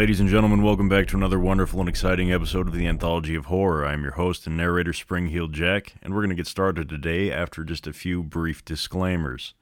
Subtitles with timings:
[0.00, 3.44] Ladies and gentlemen, welcome back to another wonderful and exciting episode of the Anthology of
[3.44, 3.84] Horror.
[3.84, 7.64] I'm your host and narrator, Spring-Heeled Jack, and we're going to get started today after
[7.64, 9.52] just a few brief disclaimers.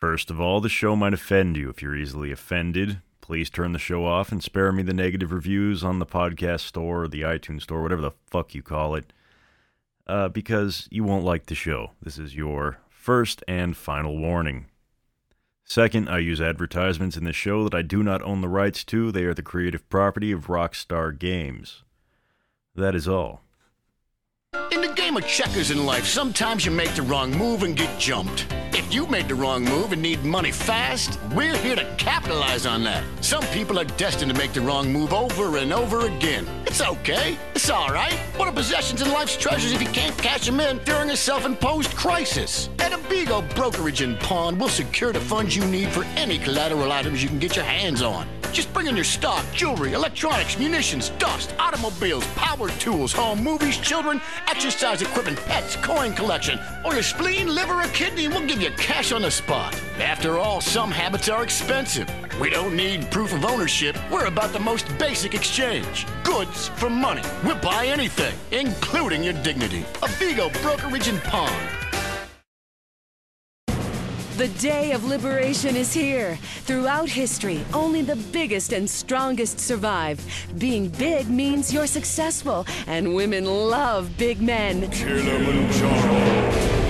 [0.00, 1.70] First of all, the show might offend you.
[1.70, 5.84] If you're easily offended, please turn the show off and spare me the negative reviews
[5.84, 9.12] on the podcast store or the iTunes store, whatever the fuck you call it,
[10.08, 11.92] uh, because you won't like the show.
[12.02, 14.66] This is your first and final warning.
[15.68, 19.12] Second, I use advertisements in the show that I do not own the rights to.
[19.12, 21.84] They are the creative property of Rockstar Games.
[22.74, 23.42] That is all.
[24.78, 27.98] In the game of checkers in life, sometimes you make the wrong move and get
[27.98, 28.46] jumped.
[28.72, 32.84] If you made the wrong move and need money fast, we're here to capitalize on
[32.84, 33.02] that.
[33.22, 36.46] Some people are destined to make the wrong move over and over again.
[36.66, 37.36] It's okay.
[37.54, 38.14] It's all right.
[38.36, 41.94] What are possessions and life's treasures if you can't cash them in during a self-imposed
[41.96, 42.70] crisis?
[42.78, 47.22] At Abigo Brokerage and Pawn, we'll secure the funds you need for any collateral items
[47.22, 48.26] you can get your hands on.
[48.52, 54.20] Just bring in your stock, jewelry, electronics, munitions, dust, automobiles, power tools, home movies, children,
[54.48, 58.70] exercise equipment, pets, coin collection, or your spleen, liver, or kidney, and we'll give you
[58.72, 59.80] cash on the spot.
[59.98, 62.08] After all, some habits are expensive.
[62.40, 63.96] We don't need proof of ownership.
[64.10, 66.06] We're about the most basic exchange.
[66.24, 67.22] Goods for money.
[67.44, 69.82] We'll buy anything, including your dignity.
[70.02, 71.77] Abigo Brokerage and Pawn.
[74.38, 76.38] The day of liberation is here.
[76.62, 80.20] Throughout history, only the biggest and strongest survive.
[80.58, 84.84] Being big means you're successful, and women love big men.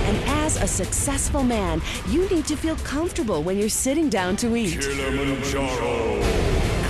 [0.05, 4.55] And as a successful man, you need to feel comfortable when you're sitting down to
[4.55, 4.85] eat.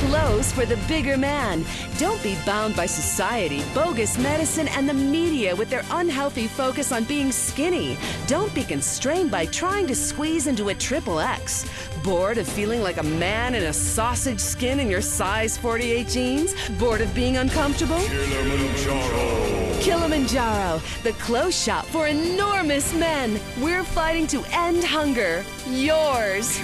[0.07, 1.65] Clothes for the bigger man.
[1.97, 7.03] Don't be bound by society, bogus medicine, and the media with their unhealthy focus on
[7.03, 7.97] being skinny.
[8.25, 11.69] Don't be constrained by trying to squeeze into a triple X.
[12.01, 16.55] Bored of feeling like a man in a sausage skin in your size 48 jeans?
[16.79, 17.99] Bored of being uncomfortable?
[17.99, 23.37] Kilimanjaro, Kilimanjaro, the clothes shop for enormous men.
[23.59, 25.43] We're fighting to end hunger.
[25.67, 26.57] Yours.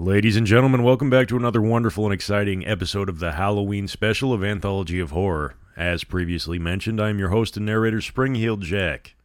[0.00, 4.32] Ladies and gentlemen, welcome back to another wonderful and exciting episode of the Halloween special
[4.32, 5.56] of Anthology of Horror.
[5.76, 9.16] As previously mentioned, I am your host and narrator, Spring-Heeled Jack.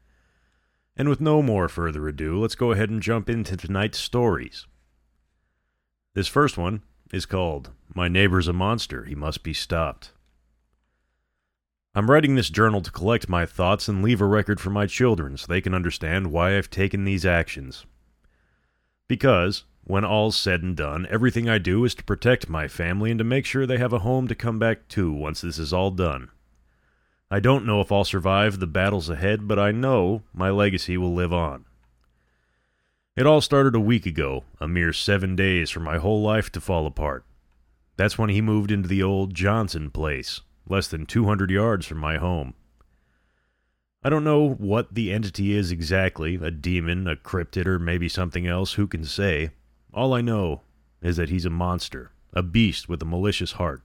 [0.97, 4.65] And with no more further ado, let's go ahead and jump into tonight's stories.
[6.15, 6.81] This first one
[7.13, 10.11] is called My Neighbor's a Monster, He Must Be Stopped.
[11.93, 15.37] I'm writing this journal to collect my thoughts and leave a record for my children
[15.37, 17.85] so they can understand why I've taken these actions.
[19.07, 23.17] Because, when all's said and done, everything I do is to protect my family and
[23.17, 25.91] to make sure they have a home to come back to once this is all
[25.91, 26.29] done.
[27.29, 31.13] I don't know if I'll survive the battles ahead, but I know my legacy will
[31.13, 31.65] live on.
[33.15, 36.61] It all started a week ago, a mere seven days for my whole life to
[36.61, 37.25] fall apart.
[37.97, 42.17] That's when he moved into the old Johnson place, less than 200 yards from my
[42.17, 42.53] home.
[44.03, 48.47] I don't know what the entity is exactly a demon, a cryptid, or maybe something
[48.47, 49.51] else, who can say?
[49.93, 50.61] All I know
[51.01, 53.83] is that he's a monster, a beast with a malicious heart.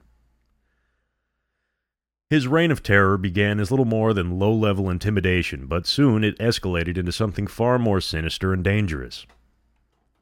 [2.30, 6.38] His reign of terror began as little more than low level intimidation, but soon it
[6.38, 9.26] escalated into something far more sinister and dangerous.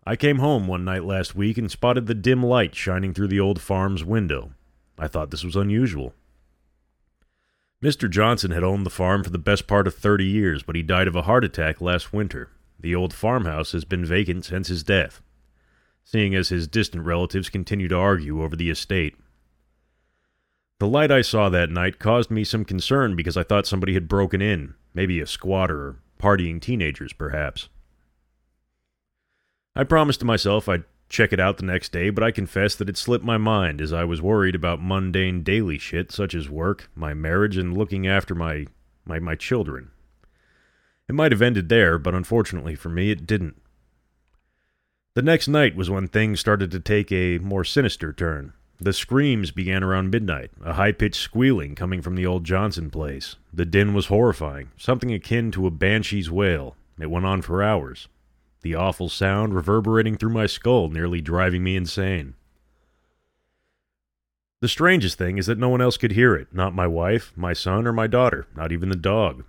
[0.04, 3.40] I came home one night last week and spotted the dim light shining through the
[3.40, 4.52] old farm's window.
[4.98, 6.14] I thought this was unusual.
[7.82, 8.08] Mr.
[8.08, 11.08] Johnson had owned the farm for the best part of thirty years, but he died
[11.08, 12.50] of a heart attack last winter.
[12.78, 15.20] The old farmhouse has been vacant since his death,
[16.06, 19.16] seeing as his distant relatives continue to argue over the estate.
[20.78, 24.06] The light I saw that night caused me some concern because I thought somebody had
[24.06, 27.68] broken in, maybe a squatter or partying teenagers, perhaps.
[29.74, 32.88] I promised to myself I'd check it out the next day, but I confess that
[32.88, 36.88] it slipped my mind as I was worried about mundane daily shit such as work,
[36.94, 38.66] my marriage, and looking after my
[39.04, 39.90] my, my children.
[41.08, 43.60] It might have ended there, but unfortunately for me, it didn't.
[45.16, 48.52] The next night was when things started to take a more sinister turn.
[48.78, 53.36] The screams began around midnight, a high pitched squealing coming from the old Johnson place.
[53.50, 56.76] The din was horrifying, something akin to a banshee's wail.
[57.00, 58.08] It went on for hours.
[58.60, 62.34] The awful sound reverberating through my skull, nearly driving me insane.
[64.60, 67.54] The strangest thing is that no one else could hear it not my wife, my
[67.54, 69.44] son, or my daughter, not even the dog.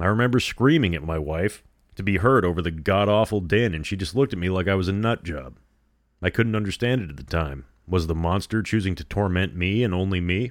[0.00, 1.62] I remember screaming at my wife
[1.96, 4.68] to be heard over the god awful din, and she just looked at me like
[4.68, 5.58] I was a nut job.
[6.22, 7.64] I couldn't understand it at the time.
[7.88, 10.50] Was the monster choosing to torment me and only me?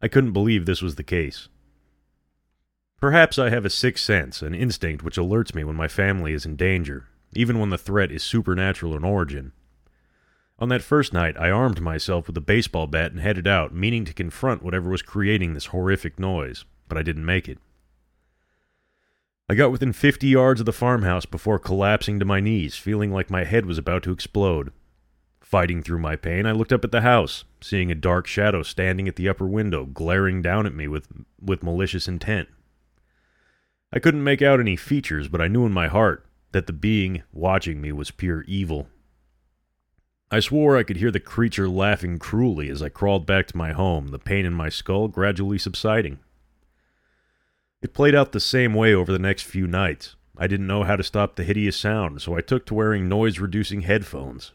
[0.00, 1.48] I couldn't believe this was the case.
[3.00, 6.44] Perhaps I have a sixth sense, an instinct which alerts me when my family is
[6.44, 7.06] in danger.
[7.34, 9.52] even when the threat is supernatural in origin.
[10.58, 14.04] On that first night, I armed myself with a baseball bat and headed out, meaning
[14.06, 17.58] to confront whatever was creating this horrific noise, but I didn't make it.
[19.50, 23.30] I got within 50 yards of the farmhouse before collapsing to my knees, feeling like
[23.30, 24.72] my head was about to explode.
[25.40, 29.08] Fighting through my pain, I looked up at the house, seeing a dark shadow standing
[29.08, 31.08] at the upper window, glaring down at me with,
[31.40, 32.48] with malicious intent.
[33.90, 37.22] I couldn't make out any features, but I knew in my heart that the being
[37.32, 38.88] watching me was pure evil.
[40.30, 43.72] I swore I could hear the creature laughing cruelly as I crawled back to my
[43.72, 46.18] home, the pain in my skull gradually subsiding.
[47.80, 50.16] It played out the same way over the next few nights.
[50.36, 53.38] I didn't know how to stop the hideous sound, so I took to wearing noise
[53.38, 54.52] reducing headphones.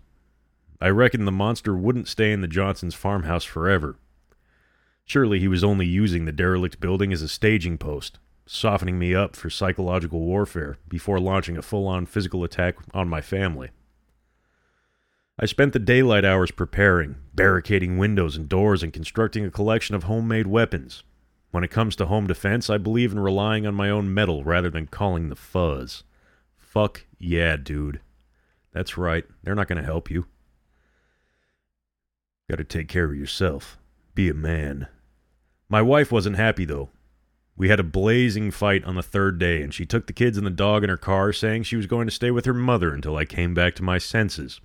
[0.81, 3.97] I reckoned the monster wouldn't stay in the Johnsons' farmhouse forever.
[5.05, 9.35] Surely he was only using the derelict building as a staging post, softening me up
[9.35, 13.69] for psychological warfare before launching a full on physical attack on my family.
[15.39, 20.03] I spent the daylight hours preparing, barricading windows and doors, and constructing a collection of
[20.03, 21.03] homemade weapons.
[21.53, 24.71] When it comes to home defense, I believe in relying on my own mettle rather
[24.71, 26.03] than calling the fuzz.
[26.57, 28.01] Fuck yeah, dude.
[28.71, 30.25] That's right, they're not going to help you.
[32.49, 33.77] Gotta take care of yourself.
[34.15, 34.87] Be a man.
[35.69, 36.89] My wife wasn't happy, though.
[37.55, 40.47] We had a blazing fight on the third day, and she took the kids and
[40.47, 43.15] the dog in her car, saying she was going to stay with her mother until
[43.15, 44.59] I came back to my senses.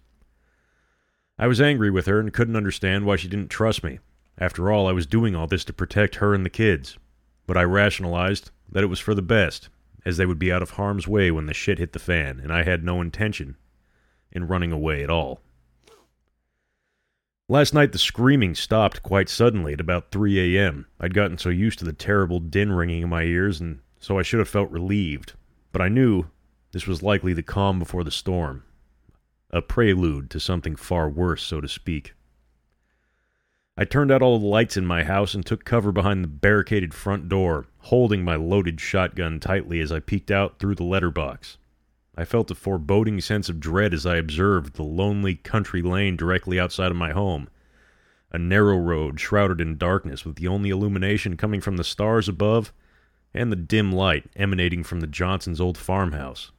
[1.39, 3.99] I was angry with her and couldn't understand why she didn't trust me.
[4.41, 6.97] After all, I was doing all this to protect her and the kids.
[7.47, 9.69] But I rationalized that it was for the best,
[10.05, 12.53] as they would be out of harm's way when the shit hit the fan, and
[12.53, 13.57] I had no intention
[14.31, 15.41] in running away at all.
[17.49, 20.87] Last night the screaming stopped quite suddenly at about 3 a.m.
[21.01, 24.23] I'd gotten so used to the terrible din ringing in my ears, and so I
[24.23, 25.33] should have felt relieved.
[25.73, 26.27] But I knew
[26.73, 28.65] this was likely the calm before the storm,
[29.51, 32.13] a prelude to something far worse, so to speak.
[33.81, 36.93] I turned out all the lights in my house and took cover behind the barricaded
[36.93, 41.59] front door, holding my loaded shotgun tightly as I peeked out through the letterbox.
[42.17, 46.59] I felt a foreboding sense of dread as I observed the lonely country lane directly
[46.59, 47.49] outside of my home.
[48.33, 52.73] A narrow road shrouded in darkness with the only illumination coming from the stars above
[53.33, 56.51] and the dim light emanating from the Johnsons' old farmhouse.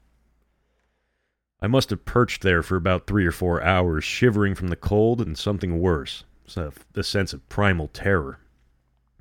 [1.61, 5.19] I must have perched there for about three or four hours, shivering from the cold
[5.19, 6.23] and something worse,
[6.57, 8.39] Uh, the sense of primal terror.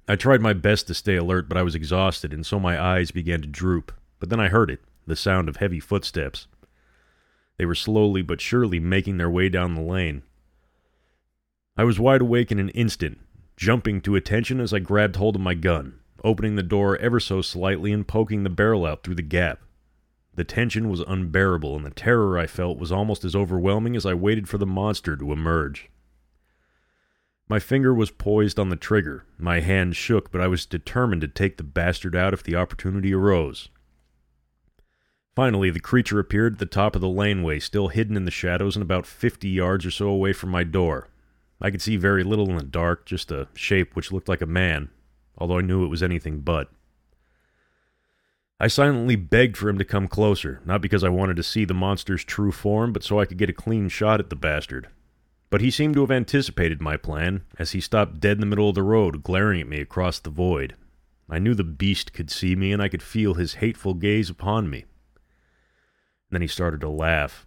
[0.08, 3.10] I tried my best to stay alert, but I was exhausted, and so my eyes
[3.10, 3.92] began to droop.
[4.18, 6.46] But then I heard it the sound of heavy footsteps.
[7.56, 10.22] They were slowly but surely making their way down the lane.
[11.76, 13.18] I was wide awake in an instant,
[13.56, 17.42] jumping to attention as I grabbed hold of my gun, opening the door ever so
[17.42, 19.60] slightly and poking the barrel out through the gap.
[20.34, 24.14] The tension was unbearable, and the terror I felt was almost as overwhelming as I
[24.14, 25.90] waited for the monster to emerge.
[27.48, 29.24] My finger was poised on the trigger.
[29.38, 33.14] My hand shook, but I was determined to take the bastard out if the opportunity
[33.14, 33.70] arose.
[35.34, 38.76] Finally, the creature appeared at the top of the laneway, still hidden in the shadows
[38.76, 41.08] and about fifty yards or so away from my door.
[41.60, 44.46] I could see very little in the dark, just a shape which looked like a
[44.46, 44.90] man,
[45.38, 46.70] although I knew it was anything but.
[48.60, 51.72] I silently begged for him to come closer, not because I wanted to see the
[51.72, 54.88] monster's true form, but so I could get a clean shot at the bastard.
[55.50, 58.68] But he seemed to have anticipated my plan, as he stopped dead in the middle
[58.68, 60.74] of the road, glaring at me across the void.
[61.30, 64.68] I knew the beast could see me, and I could feel his hateful gaze upon
[64.68, 64.84] me.
[66.30, 67.46] Then he started to laugh.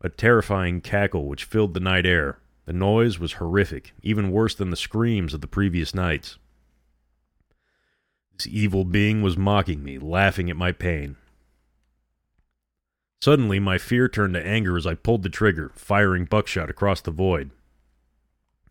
[0.00, 2.38] A terrifying cackle which filled the night air.
[2.66, 6.38] The noise was horrific, even worse than the screams of the previous nights.
[8.36, 11.16] This evil being was mocking me, laughing at my pain.
[13.20, 17.10] Suddenly, my fear turned to anger as I pulled the trigger, firing buckshot across the
[17.10, 17.50] void.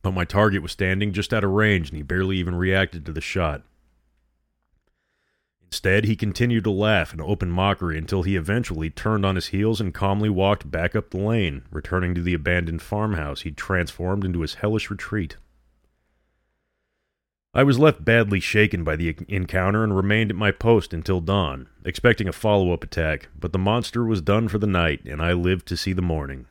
[0.01, 3.11] But my target was standing just out of range, and he barely even reacted to
[3.11, 3.63] the shot.
[5.65, 9.81] Instead, he continued to laugh in open mockery until he eventually turned on his heels
[9.81, 14.41] and calmly walked back up the lane, returning to the abandoned farmhouse he'd transformed into
[14.41, 15.35] his hellish retreat.
[17.53, 21.69] I was left badly shaken by the encounter and remained at my post until dawn,
[21.83, 25.33] expecting a follow up attack, but the monster was done for the night, and I
[25.33, 26.45] lived to see the morning.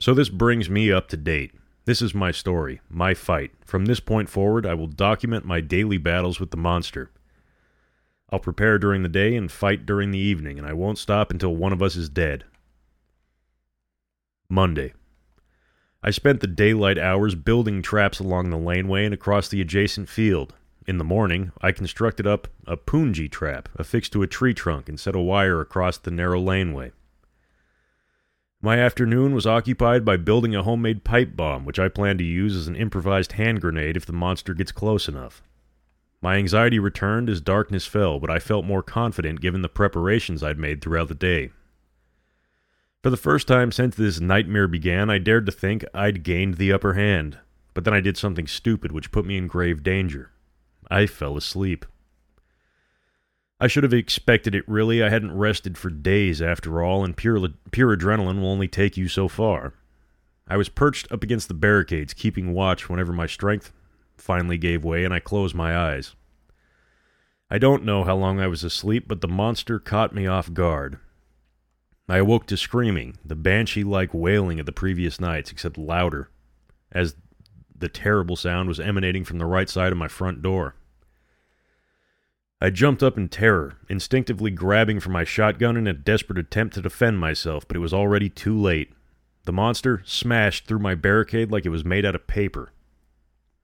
[0.00, 1.52] So this brings me up to date.
[1.84, 3.50] This is my story, my fight.
[3.64, 7.10] From this point forward, I will document my daily battles with the monster
[8.32, 11.54] I'll prepare during the day and fight during the evening, and I won't stop until
[11.54, 12.44] one of us is dead.
[14.48, 14.94] Monday.
[16.04, 20.52] I spent the daylight hours building traps along the laneway and across the adjacent field.
[20.84, 24.98] In the morning, I constructed up a punji trap affixed to a tree trunk and
[24.98, 26.90] set a wire across the narrow laneway.
[28.60, 32.56] My afternoon was occupied by building a homemade pipe bomb, which I plan to use
[32.56, 35.40] as an improvised hand grenade if the monster gets close enough.
[36.20, 40.58] My anxiety returned as darkness fell, but I felt more confident given the preparations I'd
[40.58, 41.50] made throughout the day.
[43.02, 46.72] For the first time since this nightmare began, I dared to think I'd gained the
[46.72, 47.38] upper hand,
[47.74, 50.30] but then I did something stupid which put me in grave danger.
[50.88, 51.84] I fell asleep.
[53.58, 55.02] I should have expected it, really.
[55.02, 59.08] I hadn't rested for days, after all, and pure, pure adrenaline will only take you
[59.08, 59.74] so far.
[60.46, 63.72] I was perched up against the barricades, keeping watch whenever my strength
[64.16, 66.14] finally gave way and I closed my eyes.
[67.50, 70.98] I don't know how long I was asleep, but the monster caught me off guard.
[72.12, 76.28] I awoke to screaming, the banshee like wailing of the previous nights, except louder,
[76.92, 77.16] as
[77.74, 80.74] the terrible sound was emanating from the right side of my front door.
[82.60, 86.82] I jumped up in terror, instinctively grabbing for my shotgun in a desperate attempt to
[86.82, 88.92] defend myself, but it was already too late.
[89.44, 92.74] The monster smashed through my barricade like it was made out of paper.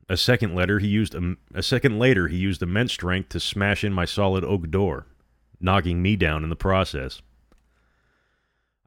[0.09, 3.85] A second later, he used a, a second later he used immense strength to smash
[3.85, 5.05] in my solid oak door,
[5.61, 7.21] knocking me down in the process.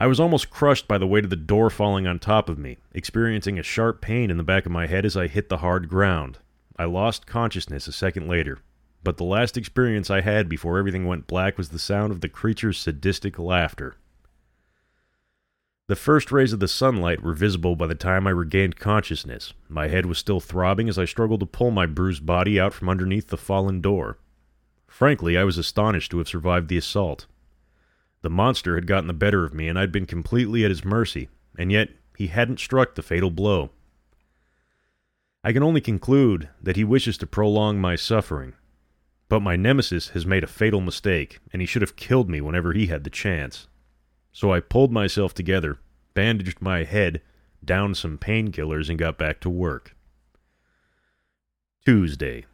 [0.02, 2.80] I was almost crushed by the weight of the door falling on top of me,
[2.92, 5.90] experiencing a sharp pain in the back of my head as I hit the hard
[5.90, 6.40] ground.
[6.76, 8.58] I lost consciousness a second later,
[9.04, 12.30] but the last experience I had before everything went black was the sound of the
[12.30, 13.96] creature's sadistic laughter.
[15.86, 19.54] The first rays of the sunlight were visible by the time I regained consciousness.
[19.70, 22.90] My head was still throbbing as I struggled to pull my bruised body out from
[22.90, 24.18] underneath the fallen door.
[24.88, 27.28] Frankly, I was astonished to have survived the assault.
[28.22, 31.30] The monster had gotten the better of me, and I'd been completely at his mercy,
[31.58, 33.72] and yet he hadn't struck the fatal blow.
[35.44, 38.54] I can only conclude that he wishes to prolong my suffering.
[39.28, 42.74] But my nemesis has made a fatal mistake, and he should have killed me whenever
[42.74, 43.68] he had the chance.
[44.32, 45.80] So I pulled myself together,
[46.14, 47.22] bandaged my head,
[47.64, 49.96] downed some painkillers, and got back to work.
[51.86, 52.46] Tuesday.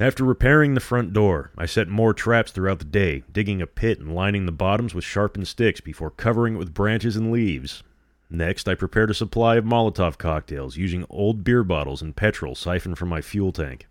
[0.00, 4.00] After repairing the front door, I set more traps throughout the day, digging a pit
[4.00, 7.82] and lining the bottoms with sharpened sticks before covering it with branches and leaves.
[8.30, 12.96] Next, I prepared a supply of Molotov cocktails using old beer bottles and petrol siphoned
[12.96, 13.88] from my fuel tank.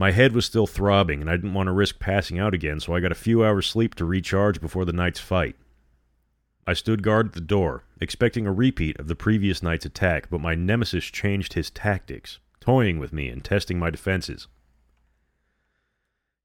[0.00, 2.92] My head was still throbbing, and I didn't want to risk passing out again, so
[2.92, 5.54] I got a few hours' sleep to recharge before the night's fight.
[6.66, 10.40] I stood guard at the door, expecting a repeat of the previous night's attack, but
[10.40, 14.48] my nemesis changed his tactics, toying with me and testing my defenses.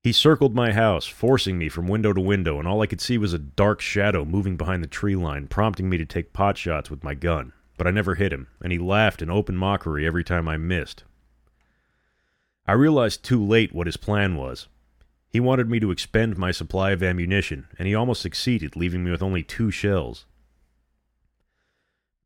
[0.04, 3.18] He circled my house, forcing me from window to window, and all I could see
[3.18, 6.90] was a dark shadow moving behind the tree line, prompting me to take pot shots
[6.90, 7.54] with my gun.
[7.78, 11.06] But I never hit him, and he laughed in open mockery every time I missed.
[12.68, 14.68] I realized too late what his plan was.
[15.30, 19.12] He wanted me to expend my supply of ammunition, and he almost succeeded, leaving me
[19.12, 20.26] with only two shells.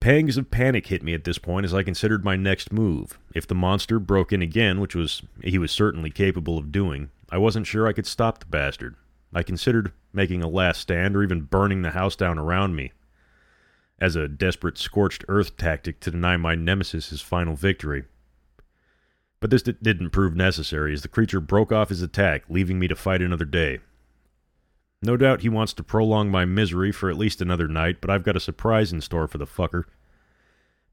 [0.03, 3.17] Pangs of panic hit me at this point as I considered my next move.
[3.33, 7.37] If the monster broke in again, which was he was certainly capable of doing, I
[7.37, 8.97] wasn't sure I could stop the bastard.
[9.33, 12.91] I considered making a last stand or even burning the house down around me
[13.97, 18.03] as a desperate scorched earth tactic to deny my nemesis his final victory.
[19.39, 22.89] But this d- didn't prove necessary, as the creature broke off his attack, leaving me
[22.89, 23.79] to fight another day.
[25.03, 28.23] No doubt he wants to prolong my misery for at least another night, but I've
[28.23, 29.83] got a surprise in store for the fucker.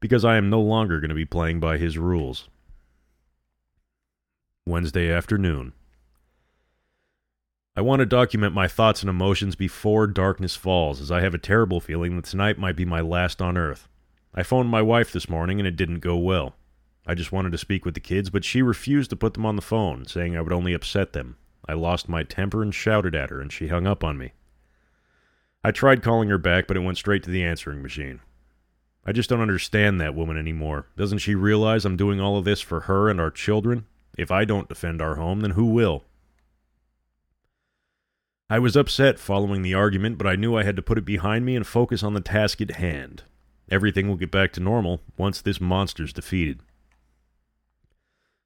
[0.00, 2.48] Because I am no longer going to be playing by his rules.
[4.66, 5.74] Wednesday afternoon.
[7.76, 11.38] I want to document my thoughts and emotions before darkness falls, as I have a
[11.38, 13.88] terrible feeling that tonight might be my last on Earth.
[14.34, 16.56] I phoned my wife this morning and it didn't go well.
[17.06, 19.54] I just wanted to speak with the kids, but she refused to put them on
[19.54, 21.36] the phone, saying I would only upset them.
[21.68, 24.32] I lost my temper and shouted at her, and she hung up on me.
[25.62, 28.20] I tried calling her back, but it went straight to the answering machine.
[29.04, 30.86] I just don't understand that woman anymore.
[30.96, 33.86] Doesn't she realize I'm doing all of this for her and our children?
[34.16, 36.04] If I don't defend our home, then who will?
[38.48, 41.44] I was upset following the argument, but I knew I had to put it behind
[41.44, 43.22] me and focus on the task at hand.
[43.70, 46.60] Everything will get back to normal once this monster's defeated.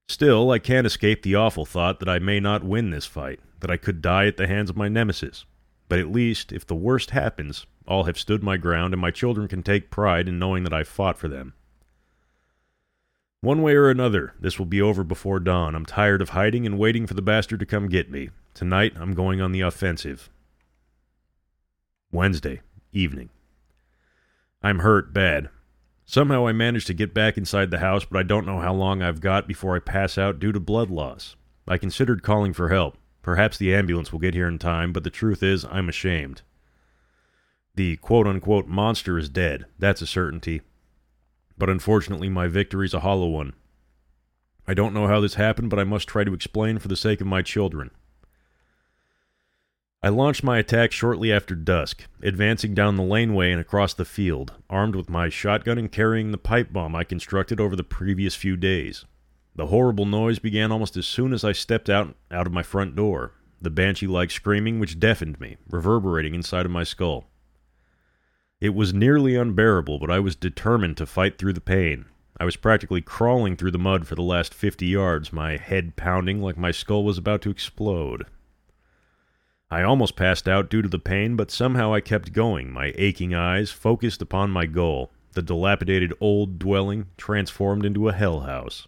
[0.08, 3.70] Still, I can't escape the awful thought that I may not win this fight, that
[3.70, 5.46] I could die at the hands of my nemesis.
[5.88, 9.48] But at least, if the worst happens, all have stood my ground, and my children
[9.48, 11.54] can take pride in knowing that I fought for them.
[13.40, 15.74] One way or another, this will be over before dawn.
[15.74, 18.30] I'm tired of hiding and waiting for the bastard to come get me.
[18.54, 20.30] Tonight, I'm going on the offensive.
[22.10, 23.28] Wednesday, evening.
[24.62, 25.50] I'm hurt bad.
[26.06, 29.02] Somehow I managed to get back inside the house, but I don't know how long
[29.02, 31.36] I've got before I pass out due to blood loss.
[31.66, 32.98] I considered calling for help.
[33.22, 36.42] Perhaps the ambulance will get here in time, but the truth is, I'm ashamed.
[37.74, 39.64] The quote unquote monster is dead.
[39.78, 40.60] That's a certainty.
[41.56, 43.54] But unfortunately, my victory's a hollow one.
[44.66, 47.20] I don't know how this happened, but I must try to explain for the sake
[47.20, 47.90] of my children.
[50.04, 54.52] I launched my attack shortly after dusk, advancing down the laneway and across the field,
[54.68, 58.54] armed with my shotgun and carrying the pipe bomb I constructed over the previous few
[58.58, 59.06] days.
[59.56, 62.94] The horrible noise began almost as soon as I stepped out, out of my front
[62.94, 63.32] door,
[63.62, 67.30] the banshee like screaming which deafened me, reverberating inside of my skull.
[68.60, 72.04] It was nearly unbearable, but I was determined to fight through the pain.
[72.38, 76.42] I was practically crawling through the mud for the last fifty yards, my head pounding
[76.42, 78.26] like my skull was about to explode.
[79.74, 83.34] I almost passed out due to the pain, but somehow I kept going, my aching
[83.34, 88.86] eyes focused upon my goal, the dilapidated old dwelling transformed into a hell house.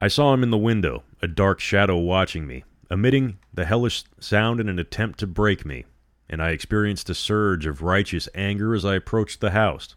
[0.00, 4.58] I saw him in the window, a dark shadow watching me, emitting the hellish sound
[4.58, 5.84] in an attempt to break me,
[6.28, 9.94] and I experienced a surge of righteous anger as I approached the house,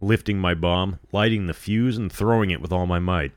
[0.00, 3.30] lifting my bomb, lighting the fuse, and throwing it with all my might.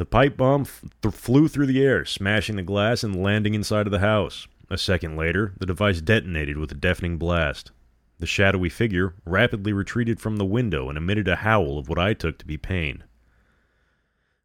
[0.00, 3.90] The pipe bomb th- flew through the air, smashing the glass and landing inside of
[3.90, 4.48] the house.
[4.70, 7.70] A second later, the device detonated with a deafening blast.
[8.18, 12.14] The shadowy figure rapidly retreated from the window and emitted a howl of what I
[12.14, 13.04] took to be pain.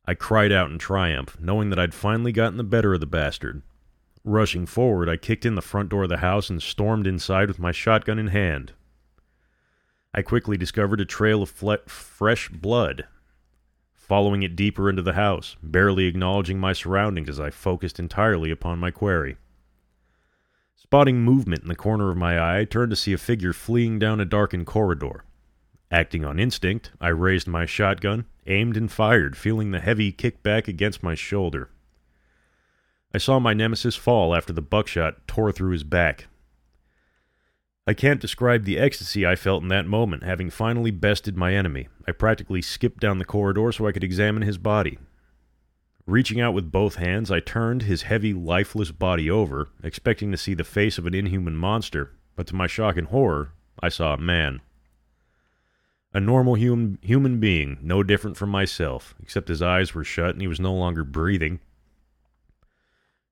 [0.05, 3.61] I cried out in triumph, knowing that I'd finally gotten the better of the bastard.
[4.25, 7.59] Rushing forward, I kicked in the front door of the house and stormed inside with
[7.59, 8.73] my shotgun in hand.
[10.13, 13.07] I quickly discovered a trail of fle- fresh blood,
[14.07, 18.77] following it deeper into the house, barely acknowledging my surroundings as I focused entirely upon
[18.77, 19.37] my quarry.
[20.75, 23.97] Spotting movement in the corner of my eye, I turned to see a figure fleeing
[23.97, 25.23] down a darkened corridor.
[25.89, 30.67] Acting on instinct, I raised my shotgun, aimed and fired, feeling the heavy kick back
[30.67, 31.71] against my shoulder.
[33.11, 36.27] I saw my nemesis fall after the buckshot tore through his back.
[37.87, 41.87] I can't describe the ecstasy I felt in that moment, having finally bested my enemy.
[42.07, 44.97] I practically skipped down the corridor so I could examine his body.
[46.07, 50.55] Reaching out with both hands, I turned his heavy, lifeless body over, expecting to see
[50.55, 54.17] the face of an inhuman monster, but to my shock and horror, I saw a
[54.17, 54.61] man.
[56.11, 60.41] A normal human, human being, no different from myself, except his eyes were shut and
[60.41, 61.59] he was no longer breathing.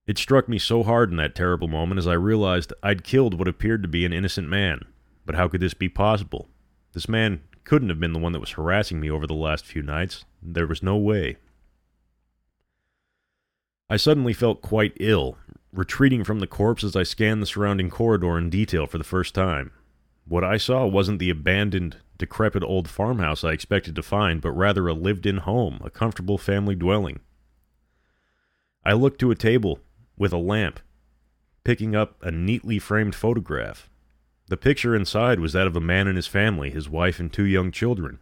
[0.06, 3.48] It struck me so hard in that terrible moment as I realized I'd killed what
[3.48, 4.82] appeared to be an innocent man.
[5.26, 6.50] But how could this be possible?
[6.92, 9.82] This man couldn't have been the one that was harassing me over the last few
[9.82, 10.26] nights.
[10.42, 11.38] There was no way.
[13.90, 15.38] I suddenly felt quite ill,
[15.72, 19.34] retreating from the corpse as I scanned the surrounding corridor in detail for the first
[19.34, 19.72] time.
[20.26, 24.88] What I saw wasn't the abandoned, decrepit old farmhouse I expected to find, but rather
[24.88, 27.22] a lived in home, a comfortable family dwelling.
[28.84, 29.80] I looked to a table
[30.18, 30.80] with a lamp,
[31.64, 33.90] picking up a neatly framed photograph.
[34.48, 37.46] The picture inside was that of a man and his family, his wife and two
[37.46, 38.20] young children.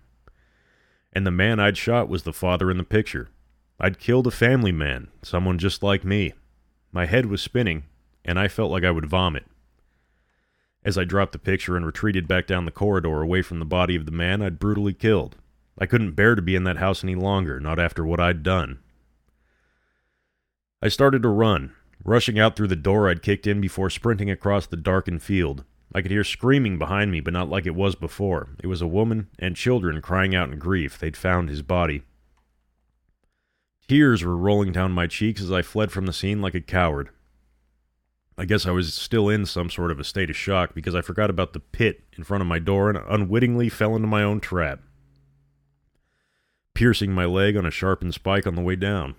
[1.12, 3.30] And the man I'd shot was the father in the picture.
[3.80, 6.34] I'd killed a family man, someone just like me.
[6.92, 7.84] My head was spinning,
[8.24, 9.46] and I felt like I would vomit.
[10.84, 13.96] As I dropped the picture and retreated back down the corridor away from the body
[13.96, 15.36] of the man I'd brutally killed.
[15.78, 18.80] I couldn't bear to be in that house any longer, not after what I'd done.
[20.82, 21.74] I started to run,
[22.04, 25.64] rushing out through the door I'd kicked in before sprinting across the darkened field.
[25.94, 28.50] I could hear screaming behind me, but not like it was before.
[28.64, 30.98] It was a woman and children crying out in grief.
[30.98, 32.04] They'd found his body.
[33.88, 37.10] Tears were rolling down my cheeks as I fled from the scene like a coward.
[38.38, 41.02] I guess I was still in some sort of a state of shock because I
[41.02, 44.40] forgot about the pit in front of my door and unwittingly fell into my own
[44.40, 44.80] trap,
[46.74, 49.16] piercing my leg on a sharpened spike on the way down.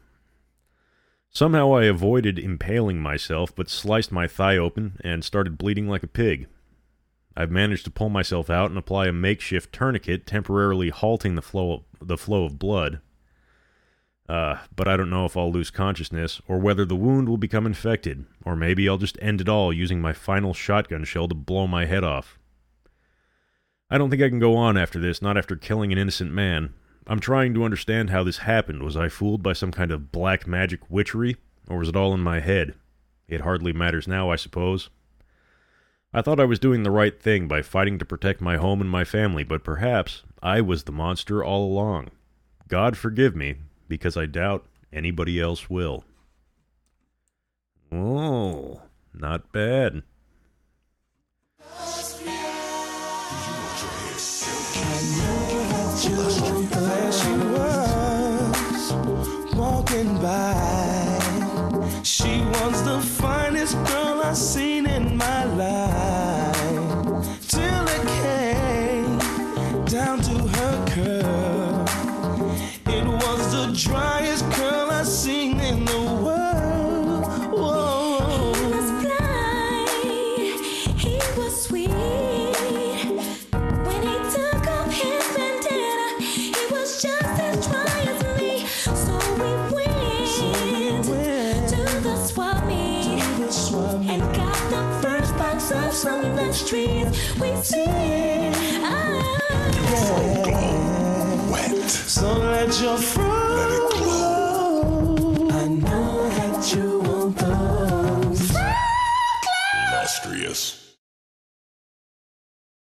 [1.35, 6.09] Somehow I avoided impaling myself, but sliced my thigh open and started bleeding like a
[6.09, 6.47] pig.
[7.35, 11.73] I've managed to pull myself out and apply a makeshift tourniquet, temporarily halting the flow
[11.73, 13.01] of, the flow of blood.
[14.29, 17.65] Uh, but I don't know if I'll lose consciousness or whether the wound will become
[17.65, 21.67] infected, or maybe I'll just end it all using my final shotgun shell to blow
[21.67, 22.39] my head off.
[23.89, 26.75] I don't think I can go on after this, not after killing an innocent man.
[27.07, 28.83] I'm trying to understand how this happened.
[28.83, 31.37] Was I fooled by some kind of black magic witchery,
[31.69, 32.75] or was it all in my head?
[33.29, 34.89] It hardly matters now, I suppose.
[36.15, 38.91] I thought I was doing the right thing by fighting to protect my home and
[38.91, 42.11] my family, but perhaps I was the monster all along.
[42.69, 43.57] God forgive me,
[43.89, 46.05] because I doubt anybody else will.
[47.91, 48.83] Oh,
[49.15, 50.03] not bad.
[60.23, 61.21] By.
[62.05, 65.72] She was the finest girl I've seen in my life.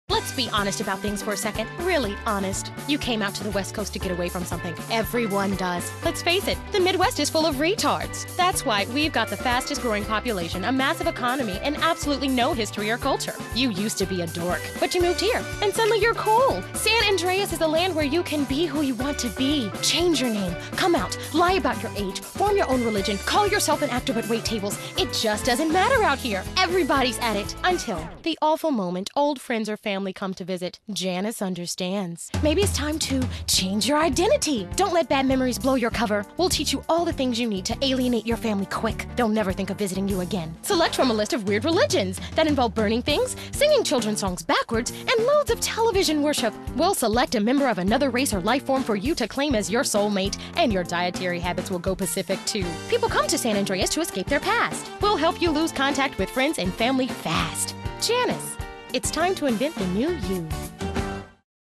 [0.10, 1.69] Let's be honest about things for a second.
[1.80, 2.74] Really honest.
[2.88, 4.76] You came out to the West Coast to get away from something.
[4.91, 5.91] Everyone does.
[6.04, 8.36] Let's face it, the Midwest is full of retards.
[8.36, 12.89] That's why we've got the fastest growing population, a massive economy, and absolutely no history
[12.89, 13.36] or culture.
[13.56, 16.62] You used to be a dork, but you moved here, and suddenly you're cool.
[16.74, 19.70] San Andreas is a land where you can be who you want to be.
[19.82, 23.82] Change your name, come out, lie about your age, form your own religion, call yourself
[23.82, 24.78] an actor but wait tables.
[24.98, 26.44] It just doesn't matter out here.
[26.58, 30.80] Everybody's at it until the awful moment old friends or family come to visit.
[30.91, 32.32] Janice understands.
[32.44, 34.66] Maybe it's time to change your identity.
[34.78, 36.26] Don't let bad memories blow your cover.
[36.38, 39.08] We'll teach you all the things you need to alienate your family quick.
[39.18, 40.56] They'll never think of visiting you again.
[40.62, 44.92] Select from a list of weird religions that involve burning things, singing children's songs backwards,
[44.92, 46.54] and loads of television worship.
[46.78, 49.70] We'll select a member of another race or life form for you to claim as
[49.70, 52.66] your soulmate, and your dietary habits will go Pacific too.
[52.90, 54.90] People come to San Andreas to escape their past.
[55.02, 57.76] We'll help you lose contact with friends and family fast.
[58.02, 58.56] Janice,
[58.94, 60.48] it's time to invent the new you.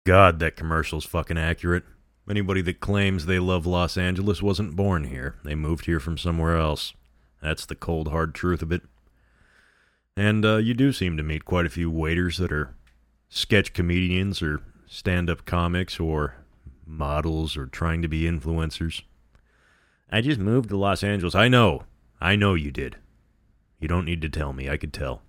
[0.05, 1.83] God, that commercial's fucking accurate.
[2.29, 5.35] Anybody that claims they love Los Angeles wasn't born here.
[5.43, 6.93] They moved here from somewhere else.
[7.41, 8.83] That's the cold, hard truth of it.
[10.15, 12.75] And uh, you do seem to meet quite a few waiters that are
[13.29, 16.35] sketch comedians or stand up comics or
[16.85, 19.01] models or trying to be influencers.
[20.11, 21.35] I just moved to Los Angeles.
[21.35, 21.83] I know.
[22.19, 22.97] I know you did.
[23.79, 24.69] You don't need to tell me.
[24.69, 25.21] I could tell.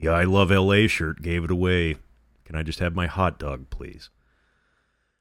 [0.00, 1.96] The I Love LA shirt gave it away.
[2.44, 4.10] Can I just have my hot dog, please?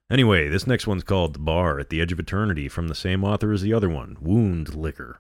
[0.09, 3.23] Anyway, this next one's called The Bar at the Edge of Eternity from the same
[3.23, 5.15] author as the other one, Woundlicker.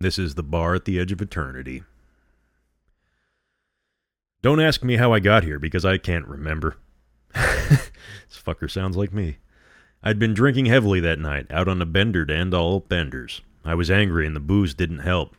[0.00, 1.82] This is The Bar at the Edge of Eternity.
[4.42, 6.76] Don't ask me how I got here because I can't remember.
[7.34, 7.90] this
[8.32, 9.38] fucker sounds like me.
[10.02, 13.40] I'd been drinking heavily that night, out on a bender to end all benders.
[13.64, 15.34] I was angry and the booze didn't help.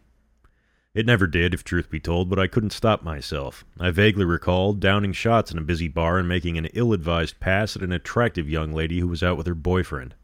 [0.94, 3.64] It never did, if truth be told, but I couldn't stop myself.
[3.80, 7.76] I vaguely recalled downing shots in a busy bar and making an ill advised pass
[7.76, 10.16] at an attractive young lady who was out with her boyfriend.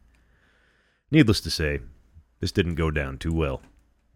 [1.10, 1.80] Needless to say,
[2.40, 3.62] this didn't go down too well.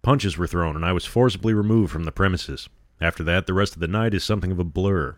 [0.02, 2.68] Punches were thrown, and I was forcibly removed from the premises.
[3.00, 5.16] After that, the rest of the night is something of a blur.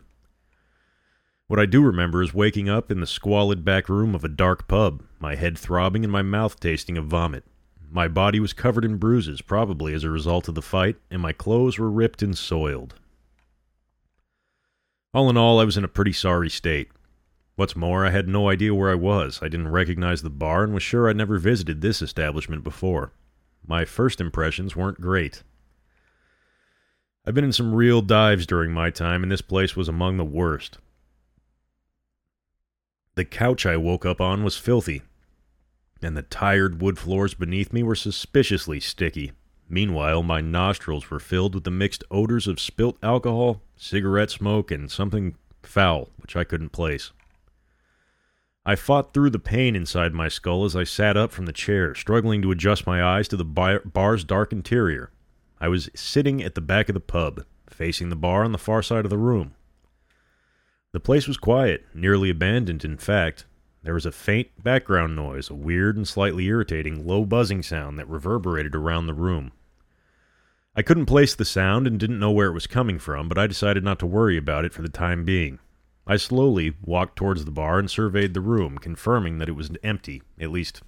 [1.47, 4.68] What I do remember is waking up in the squalid back room of a dark
[4.68, 7.45] pub, my head throbbing and my mouth tasting of vomit.
[7.95, 11.33] My body was covered in bruises, probably as a result of the fight, and my
[11.33, 12.95] clothes were ripped and soiled.
[15.13, 16.91] All in all, I was in a pretty sorry state.
[17.55, 19.41] What's more, I had no idea where I was.
[19.43, 23.13] I didn't recognize the bar and was sure I'd never visited this establishment before.
[23.67, 25.43] My first impressions weren't great.
[27.27, 30.25] I've been in some real dives during my time, and this place was among the
[30.25, 30.79] worst.
[33.17, 35.03] The couch I woke up on was filthy,
[36.05, 39.33] and the tired wood floors beneath me were suspiciously sticky.
[39.69, 44.91] Meanwhile, my nostrils were filled with the mixed odors of spilt alcohol, cigarette smoke, and
[44.91, 47.12] something foul which I couldn't place.
[48.65, 51.95] I fought through the pain inside my skull as I sat up from the chair,
[51.95, 55.11] struggling to adjust my eyes to the bar- bar's dark interior.
[55.61, 58.83] I was sitting at the back of the pub, facing the bar on the far
[58.83, 59.55] side of the room.
[60.93, 63.47] The place was quiet, nearly abandoned, in fact.
[63.83, 68.09] There was a faint background noise, a weird and slightly irritating low buzzing sound that
[68.09, 69.53] reverberated around the room.
[70.75, 73.47] I couldn't place the sound and didn't know where it was coming from, but I
[73.47, 75.59] decided not to worry about it for the time being.
[76.07, 80.23] I slowly walked towards the bar and surveyed the room, confirming that it was empty,
[80.40, 80.83] at least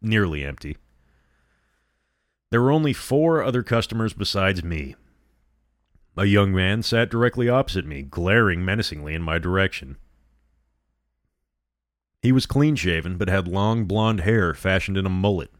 [0.00, 0.76] nearly empty.
[2.50, 4.94] There were only four other customers besides me.
[6.16, 9.96] A young man sat directly opposite me, glaring menacingly in my direction.
[12.20, 15.50] He was clean shaven, but had long blonde hair fashioned in a mullet.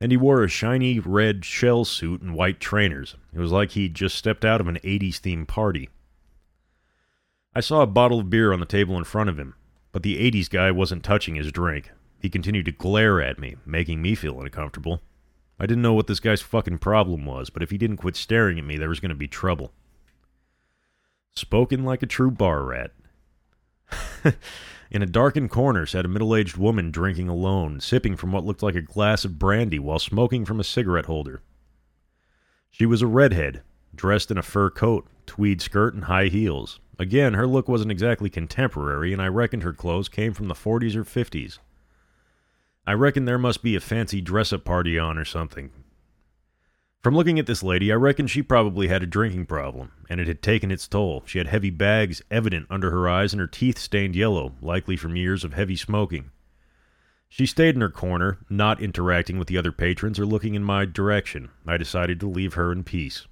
[0.00, 3.16] And he wore a shiny red shell suit and white trainers.
[3.32, 5.88] It was like he'd just stepped out of an 80s themed party.
[7.54, 9.54] I saw a bottle of beer on the table in front of him,
[9.92, 11.90] but the 80s guy wasn't touching his drink.
[12.20, 15.02] He continued to glare at me, making me feel uncomfortable.
[15.58, 18.58] I didn't know what this guy's fucking problem was, but if he didn't quit staring
[18.58, 19.72] at me, there was going to be trouble.
[21.36, 22.90] Spoken like a true bar rat.
[24.94, 28.62] In a darkened corner sat a middle aged woman drinking alone, sipping from what looked
[28.62, 31.42] like a glass of brandy while smoking from a cigarette holder.
[32.70, 36.78] She was a redhead, dressed in a fur coat, tweed skirt, and high heels.
[36.96, 40.94] Again, her look wasn't exactly contemporary, and I reckoned her clothes came from the 40s
[40.94, 41.58] or 50s.
[42.86, 45.72] I reckon there must be a fancy dress up party on or something.
[47.04, 50.26] From looking at this lady, I reckon she probably had a drinking problem, and it
[50.26, 51.22] had taken its toll.
[51.26, 55.14] She had heavy bags evident under her eyes, and her teeth stained yellow, likely from
[55.14, 56.30] years of heavy smoking.
[57.28, 60.86] She stayed in her corner, not interacting with the other patrons or looking in my
[60.86, 61.50] direction.
[61.66, 63.26] I decided to leave her in peace.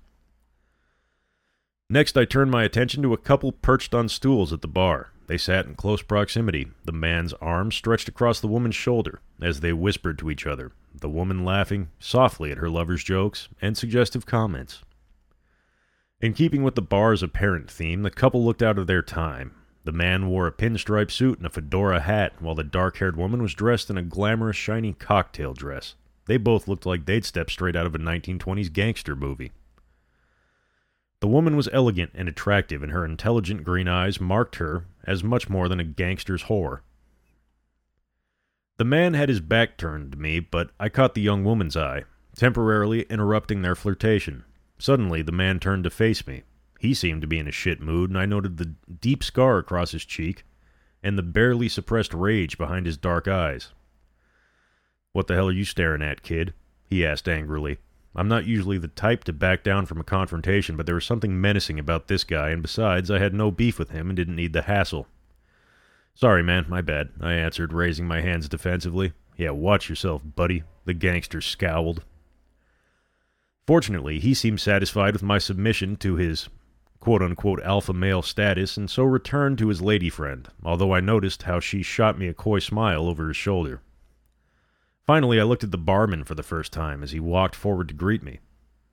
[1.88, 5.12] Next, I turned my attention to a couple perched on stools at the bar.
[5.33, 9.73] They sat in close proximity, the man's arm stretched across the woman's shoulder, as they
[9.73, 14.83] whispered to each other, the woman laughing softly at her lover's jokes and suggestive comments.
[16.21, 19.55] In keeping with the bar's apparent theme, the couple looked out of their time.
[19.85, 23.40] The man wore a pinstripe suit and a fedora hat, while the dark haired woman
[23.40, 25.95] was dressed in a glamorous, shiny cocktail dress.
[26.27, 29.53] They both looked like they'd stepped straight out of a 1920s gangster movie.
[31.22, 35.48] The woman was elegant and attractive, and her intelligent green eyes marked her as much
[35.48, 36.80] more than a gangster's whore.
[38.76, 42.02] The man had his back turned to me, but I caught the young woman's eye,
[42.35, 44.42] temporarily interrupting their flirtation.
[44.80, 46.42] Suddenly, the man turned to face me.
[46.80, 49.92] He seemed to be in a shit mood, and I noted the deep scar across
[49.92, 50.42] his cheek
[51.04, 53.70] and the barely suppressed rage behind his dark eyes.
[55.12, 56.52] What the hell are you staring at, kid?
[56.85, 57.78] he asked angrily.
[58.14, 61.40] I'm not usually the type to back down from a confrontation, but there was something
[61.40, 64.53] menacing about this guy, and besides, I had no beef with him and didn't need
[64.53, 65.07] the hassle.
[66.14, 69.12] Sorry, man, my bad, I answered, raising my hands defensively.
[69.37, 70.62] Yeah, watch yourself, buddy.
[70.85, 72.03] The gangster scowled.
[73.66, 76.48] Fortunately, he seemed satisfied with my submission to his
[77.01, 81.44] quote unquote alpha male status and so returned to his lady friend, although I noticed
[81.44, 83.81] how she shot me a coy smile over his shoulder.
[85.06, 87.94] Finally, I looked at the barman for the first time as he walked forward to
[87.94, 88.38] greet me.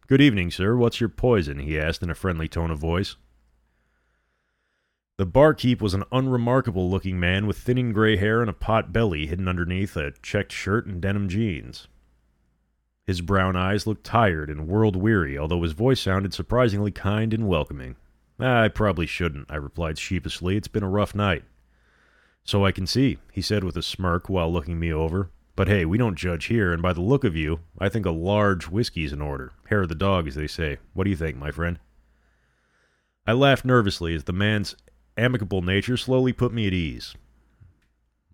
[0.07, 0.75] Good evening, sir.
[0.75, 1.59] What's your poison?
[1.59, 3.15] he asked in a friendly tone of voice.
[5.17, 9.27] The barkeep was an unremarkable looking man with thinning gray hair and a pot belly
[9.27, 11.87] hidden underneath a checked shirt and denim jeans.
[13.05, 17.47] His brown eyes looked tired and world weary, although his voice sounded surprisingly kind and
[17.47, 17.97] welcoming.
[18.39, 20.55] I probably shouldn't, I replied sheepishly.
[20.55, 21.43] It's been a rough night.
[22.43, 25.29] So I can see, he said with a smirk while looking me over.
[25.59, 28.11] But hey, we don't judge here, and by the look of you, I think a
[28.11, 29.51] large whiskey's in order.
[29.65, 30.77] Hair of the dog, as they say.
[30.93, 31.79] What do you think, my friend?
[33.27, 34.77] I laughed nervously as the man's
[35.17, 37.13] amicable nature slowly put me at ease.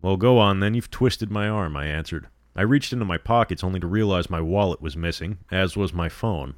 [0.04, 0.76] Well, go on then.
[0.76, 2.28] You've twisted my arm, I answered.
[2.56, 6.10] I reached into my pockets only to realize my wallet was missing, as was my
[6.10, 6.54] phone.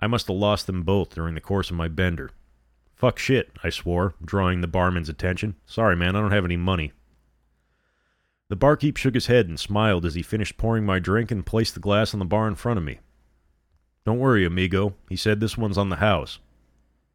[0.00, 2.30] I must have lost them both during the course of my bender.
[2.94, 5.56] Fuck shit, I swore, drawing the barman's attention.
[5.66, 6.92] Sorry, man, I don't have any money.
[8.52, 11.72] The barkeep shook his head and smiled as he finished pouring my drink and placed
[11.72, 12.98] the glass on the bar in front of me.
[14.04, 15.40] Don't worry, amigo, he said.
[15.40, 16.38] This one's on the house.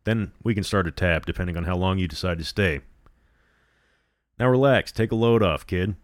[0.03, 2.81] Then we can start a tab, depending on how long you decide to stay.
[4.39, 5.95] Now relax, take a load off, kid.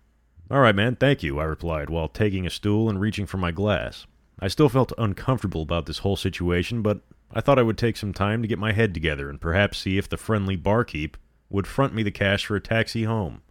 [0.52, 3.50] All right, man, thank you, I replied while taking a stool and reaching for my
[3.50, 4.06] glass.
[4.40, 8.14] I still felt uncomfortable about this whole situation, but I thought I would take some
[8.14, 11.18] time to get my head together and perhaps see if the friendly barkeep
[11.50, 13.42] would front me the cash for a taxi home.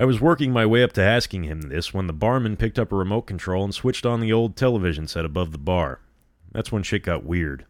[0.00, 2.92] I was working my way up to asking him this when the barman picked up
[2.92, 6.00] a remote control and switched on the old television set above the bar.
[6.52, 7.66] That's when shit got weird.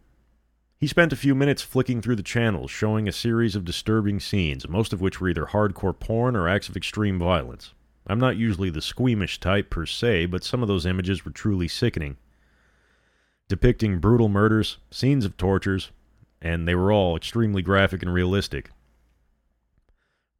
[0.77, 4.69] He spent a few minutes flicking through the channels, showing a series of disturbing scenes,
[4.69, 7.73] most of which were either hardcore porn or acts of extreme violence.
[8.05, 11.67] I'm not usually the squeamish type per se, but some of those images were truly
[11.67, 12.17] sickening.
[13.47, 15.89] Depicting brutal murders, scenes of tortures,
[16.43, 18.69] and they were all extremely graphic and realistic.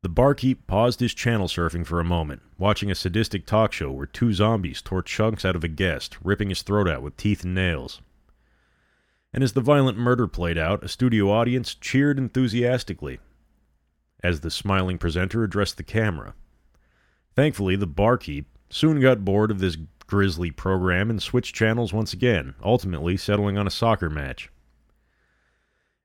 [0.01, 4.05] The barkeep paused his channel surfing for a moment, watching a sadistic talk show where
[4.05, 7.53] two zombies tore chunks out of a guest, ripping his throat out with teeth and
[7.53, 8.01] nails.
[9.33, 13.19] And as the violent murder played out, a studio audience cheered enthusiastically
[14.23, 16.33] as the smiling presenter addressed the camera.
[17.35, 22.55] Thankfully, the barkeep soon got bored of this grisly program and switched channels once again,
[22.63, 24.49] ultimately settling on a soccer match.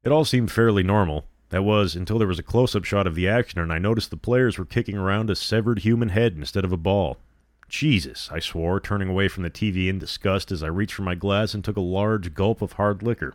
[0.02, 3.14] It all seemed fairly normal, that was, until there was a close up shot of
[3.14, 6.64] the action and I noticed the players were kicking around a severed human head instead
[6.64, 7.16] of a ball.
[7.68, 11.14] Jesus, I swore, turning away from the TV in disgust as I reached for my
[11.14, 13.34] glass and took a large gulp of hard liquor.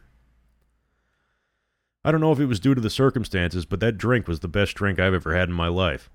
[2.04, 4.50] I don't know if it was due to the circumstances, but that drink was the
[4.50, 6.10] best drink I've ever had in my life.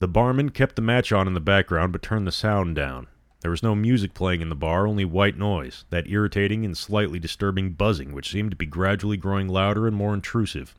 [0.00, 3.06] The barman kept the match on in the background but turned the sound down.
[3.40, 7.18] There was no music playing in the bar, only white noise, that irritating and slightly
[7.18, 10.74] disturbing buzzing which seemed to be gradually growing louder and more intrusive.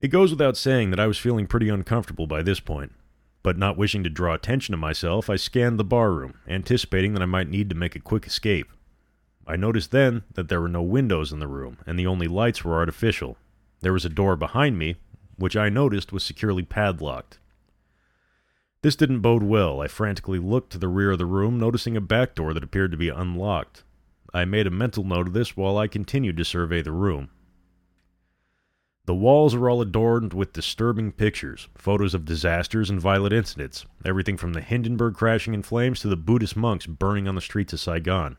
[0.00, 2.92] It goes without saying that I was feeling pretty uncomfortable by this point,
[3.42, 7.26] but not wishing to draw attention to myself, I scanned the barroom, anticipating that I
[7.26, 8.68] might need to make a quick escape.
[9.46, 12.62] I noticed then that there were no windows in the room, and the only lights
[12.62, 13.38] were artificial.
[13.80, 14.96] There was a door behind me,
[15.36, 17.38] which I noticed was securely padlocked.
[18.80, 19.80] This didn't bode well.
[19.80, 22.92] I frantically looked to the rear of the room, noticing a back door that appeared
[22.92, 23.82] to be unlocked.
[24.32, 27.30] I made a mental note of this while I continued to survey the room.
[29.06, 34.36] The walls were all adorned with disturbing pictures, photos of disasters and violent incidents, everything
[34.36, 37.80] from the Hindenburg crashing in flames to the Buddhist monks burning on the streets of
[37.80, 38.36] Saigon.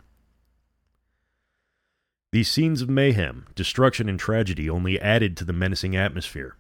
[2.32, 6.56] These scenes of mayhem, destruction, and tragedy only added to the menacing atmosphere.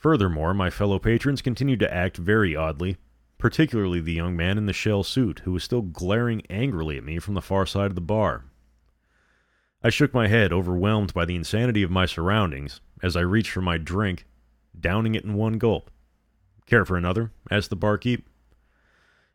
[0.00, 2.96] Furthermore, my fellow patrons continued to act very oddly,
[3.38, 7.18] particularly the young man in the shell suit, who was still glaring angrily at me
[7.18, 8.44] from the far side of the bar.
[9.82, 13.60] I shook my head, overwhelmed by the insanity of my surroundings, as I reached for
[13.60, 14.26] my drink,
[14.78, 15.90] downing it in one gulp.
[16.66, 17.30] Care for another?
[17.50, 18.26] asked the barkeep.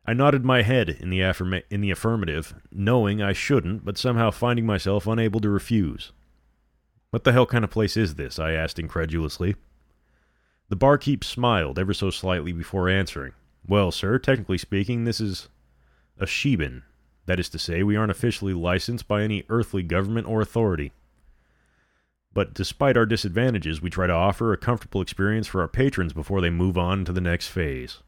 [0.05, 4.31] I nodded my head in the, affirma- in the affirmative, knowing I shouldn't, but somehow
[4.31, 6.11] finding myself unable to refuse.
[7.11, 8.39] What the hell kind of place is this?
[8.39, 9.55] I asked incredulously.
[10.69, 13.33] The barkeep smiled ever so slightly before answering.
[13.67, 15.49] Well, sir, technically speaking, this is
[16.19, 16.83] a shebeen.
[17.25, 20.91] That is to say, we aren't officially licensed by any earthly government or authority.
[22.33, 26.41] But despite our disadvantages, we try to offer a comfortable experience for our patrons before
[26.41, 27.99] they move on to the next phase.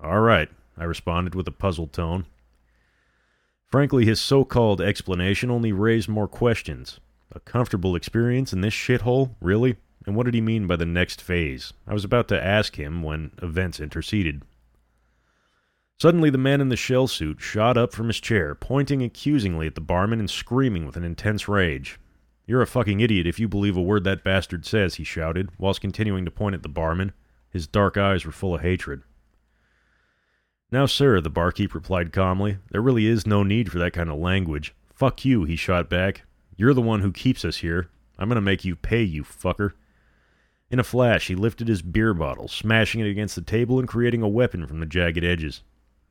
[0.00, 2.26] All right, I responded with a puzzled tone.
[3.66, 7.00] Frankly, his so called explanation only raised more questions.
[7.34, 9.30] A comfortable experience in this shithole?
[9.40, 9.76] Really?
[10.06, 11.72] And what did he mean by the next phase?
[11.86, 14.42] I was about to ask him when events interceded.
[16.02, 19.76] Suddenly, the man in the shell suit shot up from his chair, pointing accusingly at
[19.76, 22.00] the barman and screaming with an intense rage.
[22.44, 25.80] You're a fucking idiot if you believe a word that bastard says, he shouted, whilst
[25.80, 27.12] continuing to point at the barman.
[27.50, 29.04] His dark eyes were full of hatred.
[30.72, 34.18] Now, sir, the barkeep replied calmly, there really is no need for that kind of
[34.18, 34.74] language.
[34.92, 36.22] Fuck you, he shot back.
[36.56, 37.90] You're the one who keeps us here.
[38.18, 39.74] I'm gonna make you pay, you fucker.
[40.68, 44.22] In a flash, he lifted his beer bottle, smashing it against the table and creating
[44.22, 45.62] a weapon from the jagged edges.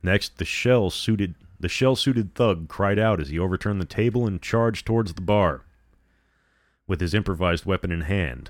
[0.03, 4.25] Next, the shell suited the shell suited thug cried out as he overturned the table
[4.25, 5.63] and charged towards the bar,
[6.87, 8.49] with his improvised weapon in hand.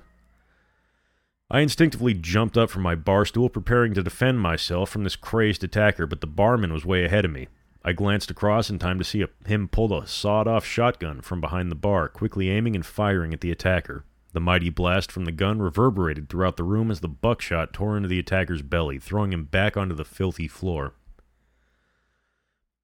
[1.50, 5.66] I instinctively jumped up from my bar stool, preparing to defend myself from this crazed
[5.66, 7.50] attacker, but the barman was way ahead of me.
[7.84, 11.42] I glanced across in time to see a, him pull a sawed off shotgun from
[11.42, 14.06] behind the bar, quickly aiming and firing at the attacker.
[14.32, 18.08] The mighty blast from the gun reverberated throughout the room as the buckshot tore into
[18.08, 20.94] the attacker's belly, throwing him back onto the filthy floor.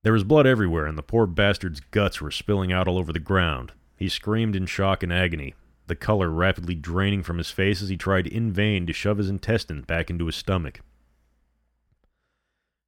[0.07, 3.19] There was blood everywhere, and the poor bastard's guts were spilling out all over the
[3.19, 3.73] ground.
[3.97, 5.53] He screamed in shock and agony,
[5.87, 9.29] the color rapidly draining from his face as he tried in vain to shove his
[9.29, 10.79] intestines back into his stomach.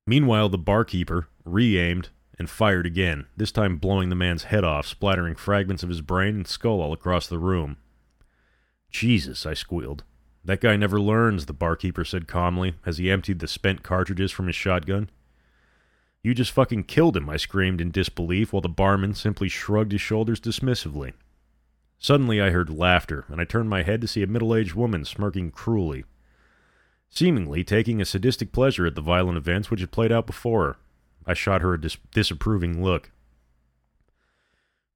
[0.08, 4.88] Meanwhile, the barkeeper re aimed and fired again, this time blowing the man's head off,
[4.88, 7.76] splattering fragments of his brain and skull all across the room.
[8.92, 10.06] Jesus, I squealed.
[10.46, 14.48] That guy never learns, the barkeeper said calmly as he emptied the spent cartridges from
[14.48, 15.10] his shotgun.
[16.22, 20.02] You just fucking killed him, I screamed in disbelief while the barman simply shrugged his
[20.02, 21.14] shoulders dismissively.
[21.98, 25.06] Suddenly I heard laughter, and I turned my head to see a middle aged woman
[25.06, 26.04] smirking cruelly,
[27.10, 30.78] seemingly taking a sadistic pleasure at the violent events which had played out before her.
[31.26, 33.12] I shot her a dis- disapproving look.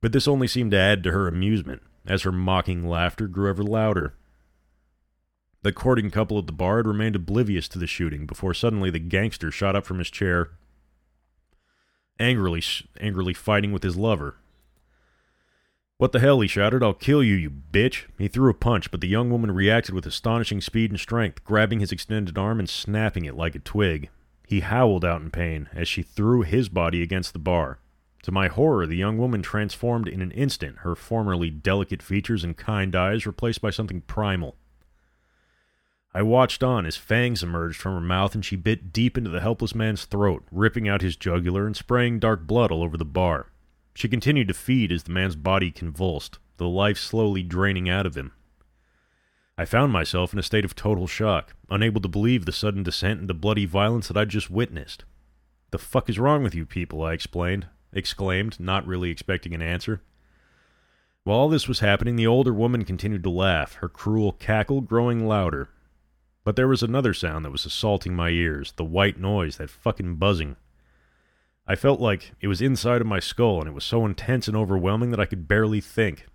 [0.02, 3.64] But this only seemed to add to her amusement, as her mocking laughter grew ever
[3.64, 4.16] louder.
[5.62, 9.00] The courting couple at the bar had remained oblivious to the shooting before suddenly the
[9.00, 10.52] gangster shot up from his chair,
[12.20, 14.38] angrily, sh- angrily fighting with his lover.
[15.98, 16.84] What the hell, he shouted.
[16.84, 18.06] I'll kill you, you bitch.
[18.18, 21.80] He threw a punch, but the young woman reacted with astonishing speed and strength, grabbing
[21.80, 24.10] his extended arm and snapping it like a twig.
[24.48, 27.80] He howled out in pain as she threw his body against the bar.
[28.24, 32.58] To my horror, the young woman transformed in an instant, her formerly delicate features and
[32.58, 34.56] kind eyes replaced by something primal.
[36.16, 39.42] I watched on as fangs emerged from her mouth and she bit deep into the
[39.42, 43.48] helpless man's throat, ripping out his jugular and spraying dark blood all over the bar.
[43.96, 48.16] She continued to feed as the man's body convulsed, the life slowly draining out of
[48.16, 48.32] him.
[49.58, 53.22] I found myself in a state of total shock, unable to believe the sudden descent
[53.22, 55.06] into bloody violence that I'd just witnessed.
[55.72, 57.04] The fuck is wrong with you people?
[57.04, 60.02] I explained, exclaimed, not really expecting an answer.
[61.24, 65.28] While all this was happening, the older woman continued to laugh, her cruel cackle growing
[65.28, 65.70] louder.
[66.44, 70.16] But there was another sound that was assaulting my ears, the white noise, that fucking
[70.16, 70.58] buzzing.
[71.66, 74.58] I felt like it was inside of my skull, and it was so intense and
[74.58, 76.28] overwhelming that I could barely think.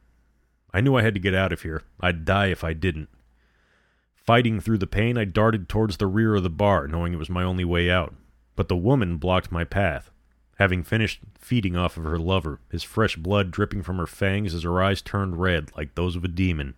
[0.72, 1.82] I knew I had to get out of here.
[2.00, 3.10] I'd die if I didn't.
[4.14, 7.30] Fighting through the pain, I darted towards the rear of the bar, knowing it was
[7.30, 8.14] my only way out.
[8.56, 10.10] But the woman blocked my path.
[10.58, 14.64] Having finished feeding off of her lover, his fresh blood dripping from her fangs as
[14.64, 16.74] her eyes turned red like those of a demon.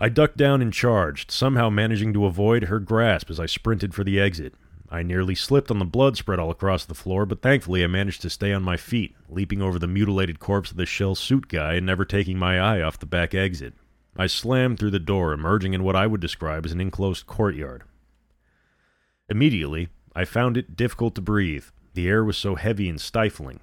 [0.00, 4.04] I ducked down and charged, somehow managing to avoid her grasp as I sprinted for
[4.04, 4.54] the exit.
[4.88, 8.22] I nearly slipped on the blood spread all across the floor, but thankfully I managed
[8.22, 11.74] to stay on my feet, leaping over the mutilated corpse of the shell suit guy
[11.74, 13.74] and never taking my eye off the back exit.
[14.16, 17.82] I slammed through the door, emerging in what I would describe as an enclosed courtyard.
[19.28, 21.66] Immediately, I found it difficult to breathe.
[21.94, 23.60] The air was so heavy and stifling.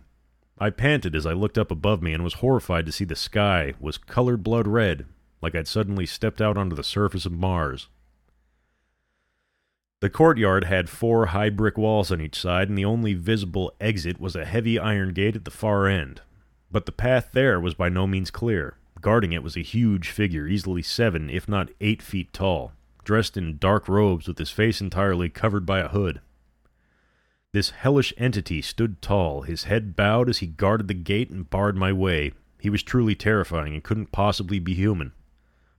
[0.60, 3.74] I panted as I looked up above me and was horrified to see the sky
[3.80, 5.06] was colored blood red,
[5.46, 7.88] like I'd suddenly stepped out onto the surface of Mars.
[10.00, 14.20] The courtyard had four high brick walls on each side, and the only visible exit
[14.20, 16.22] was a heavy iron gate at the far end.
[16.72, 18.78] But the path there was by no means clear.
[19.02, 22.74] Guarding it was a huge figure, easily seven, if not eight feet tall,
[23.04, 26.22] dressed in dark robes with his face entirely covered by a hood.
[27.52, 31.78] This hellish entity stood tall, his head bowed as he guarded the gate and barred
[31.78, 32.32] my way.
[32.60, 35.12] He was truly terrifying and couldn't possibly be human.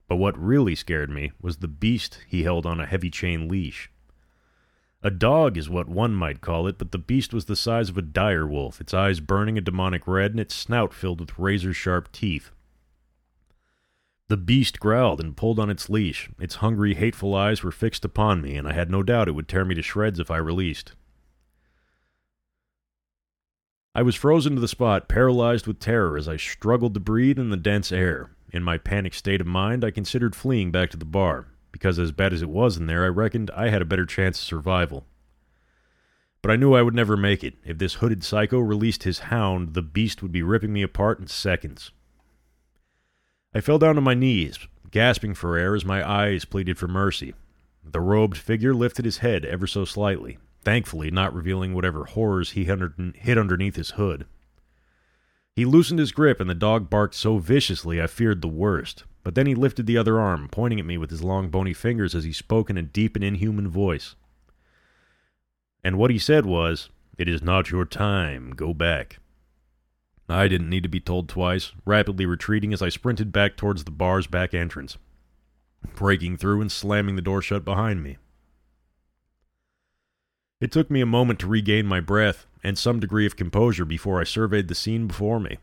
[0.07, 3.91] But what really scared me was the beast he held on a heavy chain leash.
[5.03, 7.97] A dog is what one might call it, but the beast was the size of
[7.97, 11.73] a dire wolf, its eyes burning a demonic red and its snout filled with razor
[11.73, 12.51] sharp teeth.
[14.29, 16.29] The beast growled and pulled on its leash.
[16.39, 19.47] Its hungry, hateful eyes were fixed upon me, and I had no doubt it would
[19.47, 20.93] tear me to shreds if I released.
[23.95, 27.49] I was frozen to the spot, paralyzed with terror as I struggled to breathe in
[27.49, 28.31] the dense air.
[28.51, 32.11] In my panicked state of mind, I considered fleeing back to the bar, because as
[32.11, 35.05] bad as it was in there, I reckoned I had a better chance of survival.
[36.41, 37.55] But I knew I would never make it.
[37.65, 41.27] If this hooded psycho released his hound, the beast would be ripping me apart in
[41.27, 41.91] seconds.
[43.53, 44.59] I fell down on my knees,
[44.91, 47.33] gasping for air as my eyes pleaded for mercy.
[47.83, 52.65] The robed figure lifted his head ever so slightly, thankfully not revealing whatever horrors he
[52.65, 54.25] hid underneath his hood.
[55.57, 59.05] He loosened his grip, and the dog barked so viciously I feared the worst.
[59.23, 62.13] But then he lifted the other arm, pointing at me with his long bony fingers
[62.13, 64.13] as he spoke in a deep and inhuman voice.
[65.83, 68.51] And what he said was, It is not your time.
[68.51, 69.17] Go back.
[70.29, 73.89] I didn't need to be told twice, rapidly retreating as I sprinted back towards the
[73.89, 74.99] bar's back entrance,
[75.95, 78.17] breaking through and slamming the door shut behind me.
[80.61, 84.19] It took me a moment to regain my breath and some degree of composure before
[84.19, 85.57] I surveyed the scene before me.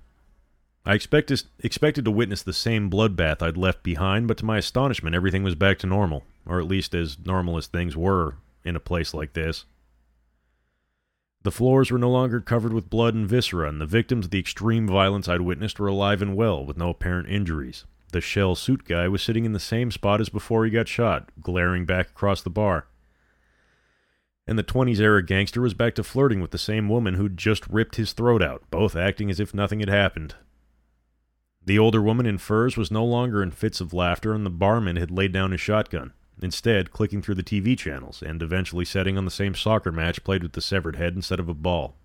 [0.87, 5.15] I expected, expected to witness the same bloodbath I'd left behind, but to my astonishment,
[5.15, 8.81] everything was back to normal, or at least as normal as things were in a
[8.81, 9.67] place like this.
[11.43, 14.39] The floors were no longer covered with blood and viscera, and the victims of the
[14.39, 17.85] extreme violence I'd witnessed were alive and well, with no apparent injuries.
[18.13, 21.29] The shell suit guy was sitting in the same spot as before he got shot,
[21.43, 22.87] glaring back across the bar.
[24.47, 27.67] And the 20s era gangster was back to flirting with the same woman who'd just
[27.69, 30.35] ripped his throat out, both acting as if nothing had happened.
[31.65, 34.97] The older woman in furs was no longer in fits of laughter, and the barman
[34.97, 39.25] had laid down his shotgun instead clicking through the TV channels and eventually setting on
[39.25, 41.97] the same soccer match played with the severed head instead of a ball.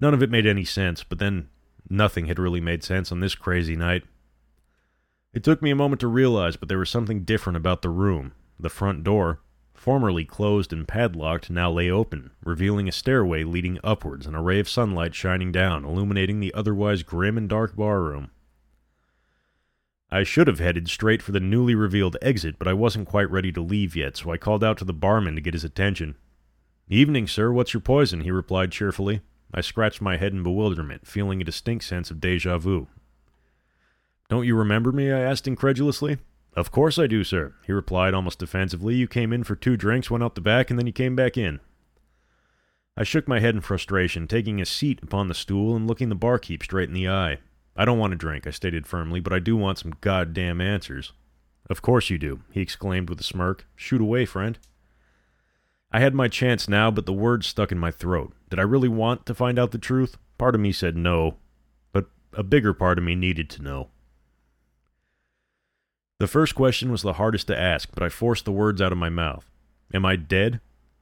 [0.00, 1.48] None of it made any sense, but then
[1.88, 4.04] nothing had really made sense on this crazy night.
[5.32, 8.32] It took me a moment to realize, but there was something different about the room.
[8.58, 9.40] The front door,
[9.78, 14.58] formerly closed and padlocked, now lay open, revealing a stairway leading upwards and a ray
[14.58, 18.30] of sunlight shining down, illuminating the otherwise grim and dark barroom.
[20.10, 23.52] I should have headed straight for the newly revealed exit, but I wasn't quite ready
[23.52, 26.16] to leave yet, so I called out to the barman to get his attention.
[26.88, 27.52] Evening, sir.
[27.52, 28.22] What's your poison?
[28.22, 29.20] he replied cheerfully.
[29.52, 32.88] I scratched my head in bewilderment, feeling a distinct sense of deja vu.
[34.28, 35.12] Don't you remember me?
[35.12, 36.18] I asked incredulously.
[36.58, 38.96] Of course I do, sir, he replied almost defensively.
[38.96, 41.36] You came in for two drinks, went out the back, and then you came back
[41.36, 41.60] in.
[42.96, 46.16] I shook my head in frustration, taking a seat upon the stool and looking the
[46.16, 47.38] barkeep straight in the eye.
[47.76, 51.12] I don't want a drink, I stated firmly, but I do want some goddamn answers.
[51.70, 53.64] Of course you do, he exclaimed with a smirk.
[53.76, 54.58] Shoot away, friend.
[55.92, 58.32] I had my chance now, but the words stuck in my throat.
[58.50, 60.18] Did I really want to find out the truth?
[60.38, 61.36] Part of me said no,
[61.92, 63.90] but a bigger part of me needed to know.
[66.18, 68.98] The first question was the hardest to ask, but I forced the words out of
[68.98, 69.48] my mouth.
[69.94, 70.60] Am I dead?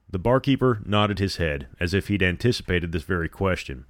[0.09, 3.85] The barkeeper nodded his head, as if he'd anticipated this very question.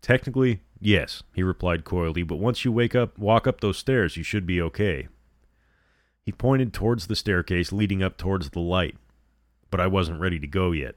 [0.00, 4.22] Technically, yes, he replied coyly, but once you wake up, walk up those stairs, you
[4.22, 5.08] should be okay.
[6.24, 8.96] He pointed towards the staircase leading up towards the light,
[9.70, 10.94] but I wasn't ready to go yet.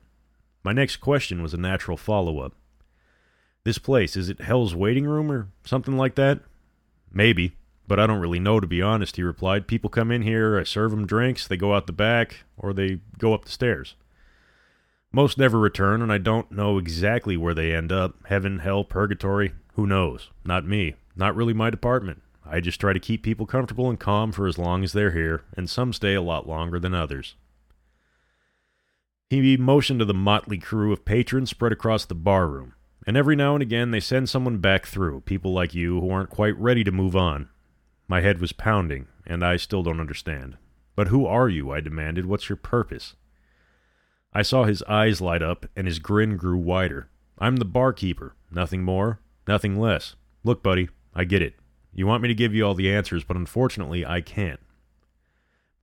[0.63, 2.53] My next question was a natural follow up.
[3.65, 6.39] This place, is it Hell's waiting room or something like that?
[7.11, 7.57] Maybe.
[7.87, 9.67] But I don't really know, to be honest, he replied.
[9.67, 12.99] People come in here, I serve them drinks, they go out the back, or they
[13.17, 13.95] go up the stairs.
[15.11, 19.53] Most never return, and I don't know exactly where they end up heaven, hell, purgatory.
[19.73, 20.29] Who knows?
[20.45, 20.95] Not me.
[21.15, 22.21] Not really my department.
[22.45, 25.43] I just try to keep people comfortable and calm for as long as they're here,
[25.55, 27.35] and some stay a lot longer than others.
[29.29, 32.73] He motioned to the motley crew of patrons spread across the barroom,
[33.07, 36.29] and every now and again they send someone back through, people like you who aren't
[36.29, 37.49] quite ready to move on.
[38.07, 40.57] My head was pounding, and I still don't understand.
[40.95, 41.71] But who are you?
[41.71, 42.25] I demanded.
[42.25, 43.15] What's your purpose?
[44.33, 47.09] I saw his eyes light up, and his grin grew wider.
[47.39, 48.35] I'm the barkeeper.
[48.51, 50.15] Nothing more, nothing less.
[50.43, 51.55] Look, buddy, I get it.
[51.93, 54.59] You want me to give you all the answers, but unfortunately, I can't.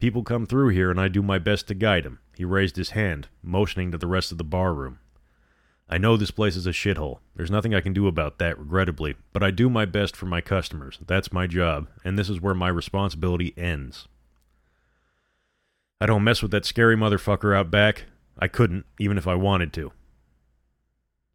[0.01, 2.21] People come through here, and I do my best to guide them.
[2.37, 4.99] He raised his hand, motioning to the rest of the barroom.
[5.93, 7.19] I know this place is a shithole.
[7.35, 10.41] There's nothing I can do about that, regrettably, but I do my best for my
[10.41, 11.01] customers.
[11.05, 14.07] That's my job, and this is where my responsibility ends.
[16.01, 18.05] I don't mess with that scary motherfucker out back.
[18.39, 19.91] I couldn't, even if I wanted to.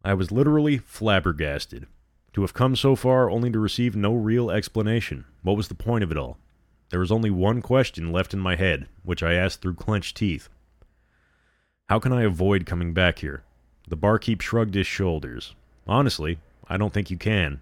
[0.02, 1.86] I was literally flabbergasted.
[2.32, 5.26] To have come so far only to receive no real explanation.
[5.42, 6.38] What was the point of it all?
[6.90, 10.48] There was only one question left in my head, which I asked through clenched teeth.
[11.88, 13.42] How can I avoid coming back here?
[13.88, 15.54] The barkeep shrugged his shoulders.
[15.86, 17.60] Honestly, I don't think you can.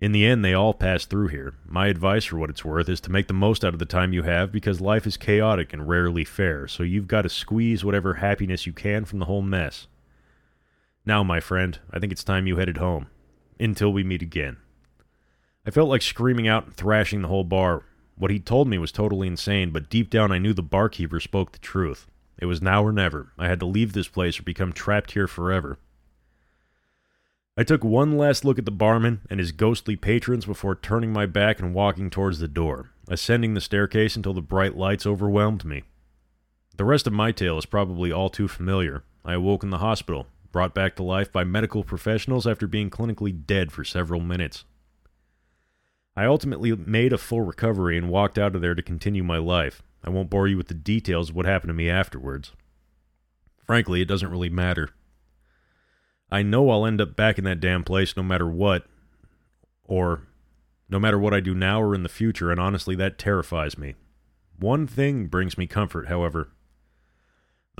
[0.00, 1.54] In the end, they all pass through here.
[1.66, 4.14] My advice, for what it's worth, is to make the most out of the time
[4.14, 8.14] you have because life is chaotic and rarely fair, so you've got to squeeze whatever
[8.14, 9.88] happiness you can from the whole mess.
[11.04, 13.08] Now, my friend, I think it's time you headed home.
[13.58, 14.56] Until we meet again.
[15.66, 17.82] I felt like screaming out and thrashing the whole bar.
[18.16, 21.52] What he'd told me was totally insane, but deep down I knew the barkeeper spoke
[21.52, 22.06] the truth.
[22.40, 23.32] It was now or never.
[23.38, 25.78] I had to leave this place or become trapped here forever.
[27.56, 31.26] I took one last look at the barman and his ghostly patrons before turning my
[31.26, 35.82] back and walking towards the door, ascending the staircase until the bright lights overwhelmed me.
[36.78, 39.04] The rest of my tale is probably all too familiar.
[39.22, 43.44] I awoke in the hospital, brought back to life by medical professionals after being clinically
[43.46, 44.64] dead for several minutes.
[46.16, 49.82] I ultimately made a full recovery and walked out of there to continue my life.
[50.02, 52.52] I won't bore you with the details of what happened to me afterwards.
[53.66, 54.90] Frankly, it doesn't really matter.
[56.30, 58.86] I know I'll end up back in that damn place no matter what,
[59.84, 60.22] or
[60.88, 63.94] no matter what I do now or in the future, and honestly, that terrifies me.
[64.58, 66.50] One thing brings me comfort, however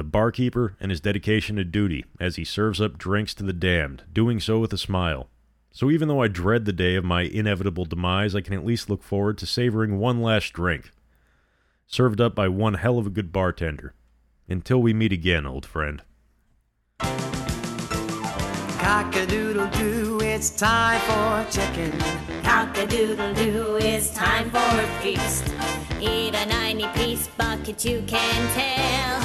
[0.01, 4.03] the barkeeper and his dedication to duty as he serves up drinks to the damned,
[4.11, 5.29] doing so with a smile.
[5.73, 8.89] So even though I dread the day of my inevitable demise, I can at least
[8.89, 10.91] look forward to savoring one last drink,
[11.91, 13.95] served up by one hell of a good bartender.
[14.49, 16.03] Until we meet again, old friend.
[18.79, 21.93] Cock-a-doodle-doo, it's time for chicken.
[22.45, 25.53] Cock-a-doodle-doo, it's time for a feast.
[26.01, 29.21] Eat a 90-piece bucket, you can tell.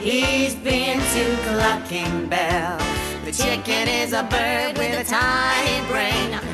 [0.00, 2.78] He's been to Clucking Bell.
[3.24, 6.51] The chicken is a bird with a tiny brain.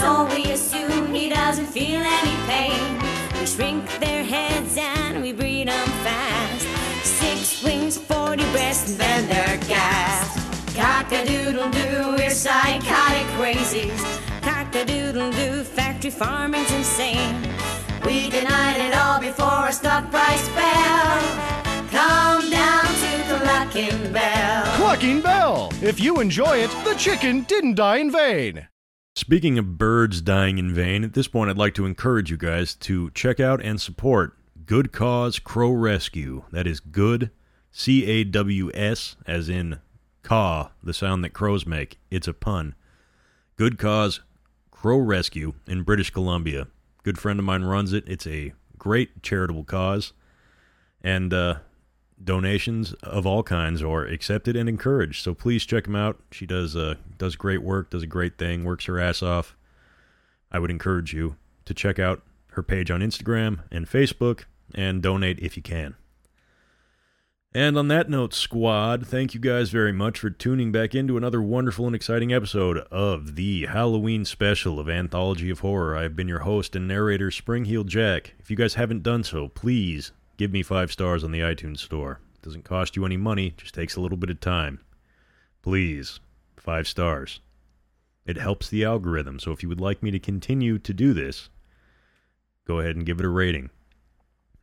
[0.00, 2.98] So we assume he doesn't feel any pain.
[3.38, 6.66] We shrink their heads and we breed them fast.
[7.04, 10.74] Six wings, 40 breasts, and then they're gassed.
[10.74, 14.02] Cock-a-doodle-doo, we're psychotic crazies.
[14.40, 17.36] Cock-a-doodle-doo, factory farming's insane.
[18.06, 21.20] We denied it all before a stock price fell.
[21.90, 24.64] Come down to Clucking Bell.
[24.76, 25.70] Clucking Bell!
[25.82, 28.69] If you enjoy it, the chicken didn't die in vain.
[29.20, 32.74] Speaking of birds dying in vain, at this point I'd like to encourage you guys
[32.76, 36.44] to check out and support Good Caws Crow Rescue.
[36.52, 37.30] That is good,
[37.70, 39.80] C A W S, as in
[40.22, 41.98] caw, the sound that crows make.
[42.10, 42.74] It's a pun.
[43.56, 44.22] Good Caws
[44.70, 46.68] Crow Rescue in British Columbia.
[47.02, 48.04] Good friend of mine runs it.
[48.06, 50.14] It's a great charitable cause.
[51.02, 51.56] And uh,
[52.22, 55.22] donations of all kinds are accepted and encouraged.
[55.22, 56.20] So please check them out.
[56.30, 59.56] She does uh, does great work, does a great thing, works her ass off.
[60.52, 64.44] I would encourage you to check out her page on Instagram and Facebook
[64.74, 65.96] and donate if you can.
[67.52, 71.42] And on that note, squad, thank you guys very much for tuning back into another
[71.42, 75.96] wonderful and exciting episode of the Halloween special of Anthology of Horror.
[75.96, 78.34] I've been your host and narrator, Springheel Jack.
[78.38, 82.18] If you guys haven't done so, please give me five stars on the iTunes store.
[82.36, 84.80] It doesn't cost you any money, just takes a little bit of time.
[85.60, 86.18] Please,
[86.56, 87.40] five stars.
[88.24, 91.50] It helps the algorithm, so if you would like me to continue to do this,
[92.66, 93.68] go ahead and give it a rating.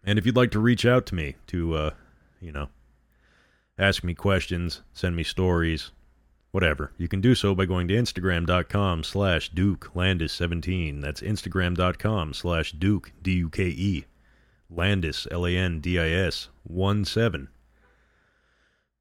[0.03, 1.91] And if you'd like to reach out to me to, uh,
[2.41, 2.69] you know,
[3.77, 5.91] ask me questions, send me stories,
[6.49, 11.01] whatever, you can do so by going to Instagram.com slash Duke Landis17.
[11.01, 14.05] That's Instagram.com slash Duke, D U K E,
[14.69, 17.49] Landis, L A N D I S, 1 7.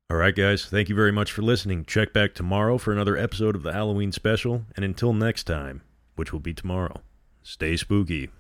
[0.09, 1.85] All right, guys, thank you very much for listening.
[1.85, 5.83] Check back tomorrow for another episode of the Halloween special, and until next time,
[6.15, 7.01] which will be tomorrow,
[7.43, 8.31] stay spooky.